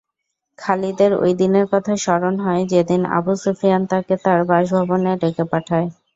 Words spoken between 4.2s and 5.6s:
তার বাসভবনে ডেকে